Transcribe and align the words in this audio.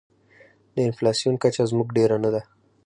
د 0.73 0.75
انفلاسیون 0.87 1.35
کچه 1.43 1.63
زموږ 1.71 1.87
ډېره 1.97 2.17
نه 2.23 2.29
ده. 2.33 2.41